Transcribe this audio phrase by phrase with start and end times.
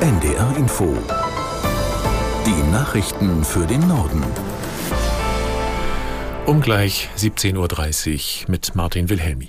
[0.00, 0.96] NDR Info.
[2.46, 4.22] Die Nachrichten für den Norden.
[6.46, 9.48] Um gleich 17.30 Uhr mit Martin Wilhelmi.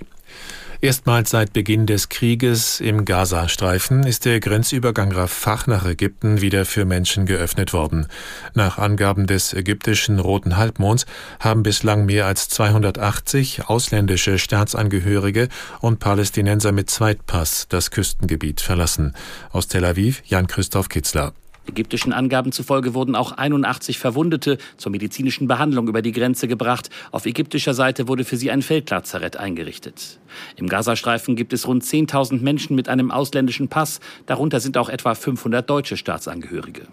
[0.81, 6.85] Erstmals seit Beginn des Krieges im Gazastreifen ist der Grenzübergang Rafah nach Ägypten wieder für
[6.85, 8.07] Menschen geöffnet worden.
[8.53, 11.05] Nach Angaben des ägyptischen Roten Halbmonds
[11.41, 15.49] haben bislang mehr als 280 ausländische Staatsangehörige
[15.81, 19.15] und Palästinenser mit Zweitpass das Küstengebiet verlassen.
[19.51, 21.33] Aus Tel Aviv Jan-Christoph Kitzler.
[21.69, 26.89] Ägyptischen Angaben zufolge wurden auch 81 Verwundete zur medizinischen Behandlung über die Grenze gebracht.
[27.11, 30.19] Auf ägyptischer Seite wurde für sie ein Feldlazarett eingerichtet.
[30.55, 33.99] Im Gazastreifen gibt es rund 10.000 Menschen mit einem ausländischen Pass.
[34.25, 36.87] Darunter sind auch etwa 500 deutsche Staatsangehörige.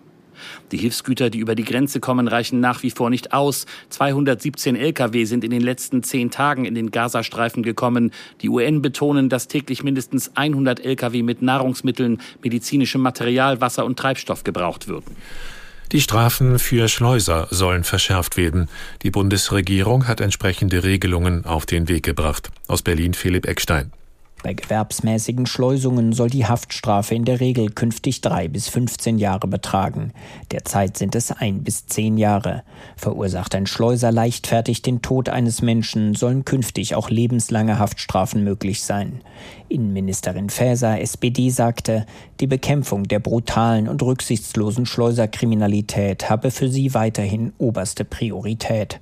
[0.72, 3.66] Die Hilfsgüter, die über die Grenze kommen, reichen nach wie vor nicht aus.
[3.90, 8.12] 217 Lkw sind in den letzten zehn Tagen in den Gazastreifen gekommen.
[8.42, 14.44] Die UN betonen, dass täglich mindestens 100 Lkw mit Nahrungsmitteln, medizinischem Material, Wasser und Treibstoff
[14.44, 15.16] gebraucht würden.
[15.92, 18.68] Die Strafen für Schleuser sollen verschärft werden.
[19.02, 22.50] Die Bundesregierung hat entsprechende Regelungen auf den Weg gebracht.
[22.66, 23.92] Aus Berlin Philipp Eckstein.
[24.42, 30.12] Bei gewerbsmäßigen Schleusungen soll die Haftstrafe in der Regel künftig drei bis 15 Jahre betragen.
[30.52, 32.62] Derzeit sind es ein bis zehn Jahre.
[32.96, 39.22] Verursacht ein Schleuser leichtfertig den Tod eines Menschen, sollen künftig auch lebenslange Haftstrafen möglich sein.
[39.68, 42.06] Innenministerin Faeser, SPD, sagte,
[42.38, 49.00] die Bekämpfung der brutalen und rücksichtslosen Schleuserkriminalität habe für sie weiterhin oberste Priorität.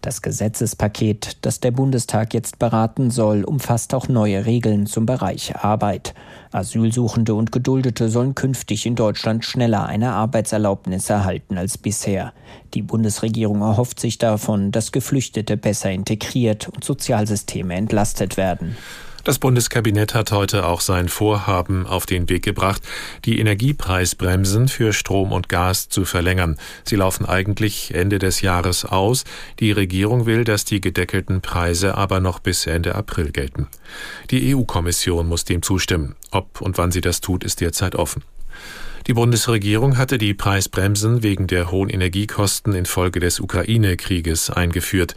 [0.00, 6.14] Das Gesetzespaket, das der Bundestag jetzt beraten soll, umfasst auch neue Regeln zum Bereich Arbeit.
[6.52, 12.32] Asylsuchende und Geduldete sollen künftig in Deutschland schneller eine Arbeitserlaubnis erhalten als bisher.
[12.74, 18.76] Die Bundesregierung erhofft sich davon, dass Geflüchtete besser integriert und Sozialsysteme entlastet werden.
[19.24, 22.82] Das Bundeskabinett hat heute auch sein Vorhaben auf den Weg gebracht,
[23.24, 26.56] die Energiepreisbremsen für Strom und Gas zu verlängern.
[26.84, 29.24] Sie laufen eigentlich Ende des Jahres aus.
[29.60, 33.68] Die Regierung will, dass die gedeckelten Preise aber noch bis Ende April gelten.
[34.30, 36.14] Die EU-Kommission muss dem zustimmen.
[36.30, 38.22] Ob und wann sie das tut, ist derzeit offen.
[39.08, 45.14] Die Bundesregierung hatte die Preisbremsen wegen der hohen Energiekosten infolge des Ukraine-Krieges eingeführt.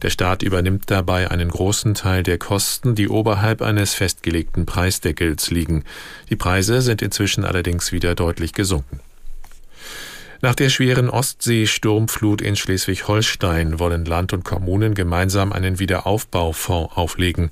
[0.00, 5.84] Der Staat übernimmt dabei einen großen Teil der Kosten, die oberhalb eines festgelegten Preisdeckels liegen.
[6.30, 9.00] Die Preise sind inzwischen allerdings wieder deutlich gesunken.
[10.44, 17.50] Nach der schweren Ostsee-Sturmflut in Schleswig-Holstein wollen Land und Kommunen gemeinsam einen Wiederaufbaufonds auflegen.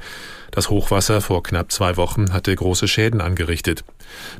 [0.50, 3.82] Das Hochwasser vor knapp zwei Wochen hatte große Schäden angerichtet.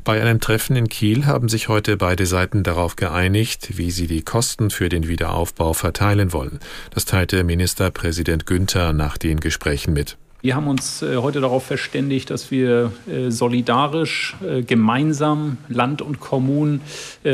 [0.03, 4.21] Bei einem Treffen in Kiel haben sich heute beide Seiten darauf geeinigt, wie sie die
[4.21, 6.59] Kosten für den Wiederaufbau verteilen wollen.
[6.93, 10.15] Das teilte Ministerpräsident Günther nach den Gesprächen mit.
[10.45, 16.19] Wir haben uns äh, heute darauf verständigt, dass wir äh, solidarisch, äh, gemeinsam Land und
[16.19, 16.81] Kommunen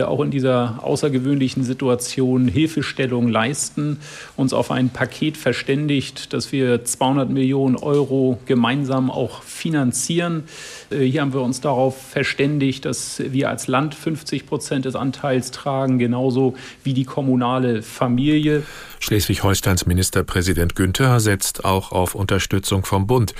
[0.05, 3.97] auch in dieser außergewöhnlichen Situation Hilfestellung leisten,
[4.35, 10.43] uns auf ein Paket verständigt, dass wir 200 Millionen Euro gemeinsam auch finanzieren.
[10.91, 15.97] Hier haben wir uns darauf verständigt, dass wir als Land 50 Prozent des Anteils tragen,
[15.97, 16.53] genauso
[16.83, 18.61] wie die kommunale Familie.
[18.99, 23.33] Schleswig-Holsteins Ministerpräsident Günther setzt auch auf Unterstützung vom Bund.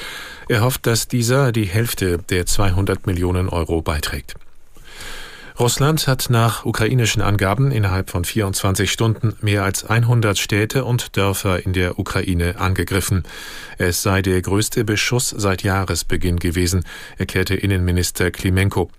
[0.48, 4.36] Er hofft, dass dieser die Hälfte der 200 Millionen Euro beiträgt.
[5.60, 11.66] Russland hat nach ukrainischen Angaben innerhalb von 24 Stunden mehr als 100 Städte und Dörfer
[11.66, 13.24] in der Ukraine angegriffen.
[13.78, 16.86] Es sei der größte Beschuss seit Jahresbeginn gewesen,
[17.18, 18.90] erklärte Innenminister Klimenko.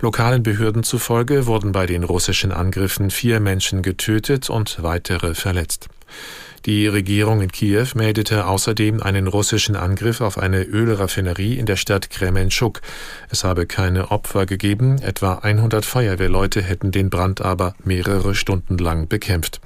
[0.00, 5.88] Lokalen Behörden zufolge wurden bei den russischen Angriffen vier Menschen getötet und weitere verletzt.
[6.66, 12.08] Die Regierung in Kiew meldete außerdem einen russischen Angriff auf eine Ölraffinerie in der Stadt
[12.10, 12.80] Kremenschuk.
[13.30, 19.08] Es habe keine Opfer gegeben, etwa 100 Feuerwehrleute hätten den Brand aber mehrere Stunden lang
[19.08, 19.60] bekämpft.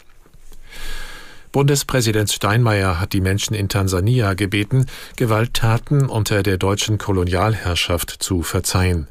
[1.57, 4.85] Bundespräsident Steinmeier hat die Menschen in Tansania gebeten,
[5.17, 9.09] Gewalttaten unter der deutschen Kolonialherrschaft zu verzeihen.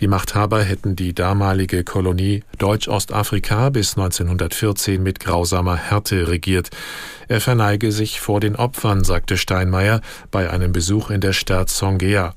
[0.00, 6.70] Die Machthaber hätten die damalige Kolonie Deutsch-Ostafrika bis 1914 mit grausamer Härte regiert.
[7.28, 10.00] Er verneige sich vor den Opfern, sagte Steinmeier
[10.30, 12.34] bei einem Besuch in der Stadt Songea.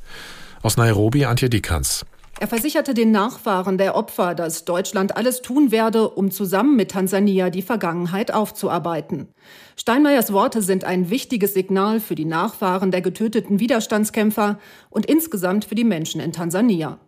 [0.63, 2.05] Aus Nairobi Antje Dikans.
[2.37, 7.49] Er versicherte den Nachfahren der Opfer, dass Deutschland alles tun werde, um zusammen mit Tansania
[7.49, 9.29] die Vergangenheit aufzuarbeiten.
[9.77, 14.59] Steinmeiers Worte sind ein wichtiges Signal für die Nachfahren der getöteten Widerstandskämpfer
[14.89, 16.99] und insgesamt für die Menschen in Tansania.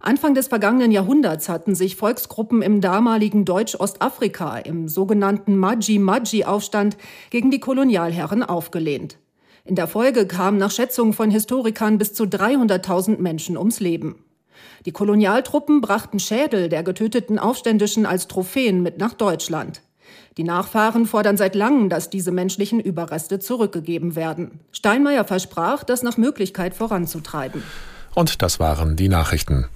[0.00, 6.98] Anfang des vergangenen Jahrhunderts hatten sich Volksgruppen im damaligen Deutsch-Ostafrika im sogenannten Maji-Maji-Aufstand
[7.30, 9.16] gegen die Kolonialherren aufgelehnt.
[9.64, 14.16] In der Folge kamen nach Schätzungen von Historikern bis zu 300.000 Menschen ums Leben.
[14.86, 19.82] Die Kolonialtruppen brachten Schädel der getöteten Aufständischen als Trophäen mit nach Deutschland.
[20.36, 24.60] Die Nachfahren fordern seit langem, dass diese menschlichen Überreste zurückgegeben werden.
[24.72, 27.62] Steinmeier versprach, das nach Möglichkeit voranzutreiben.
[28.14, 29.66] Und das waren die Nachrichten.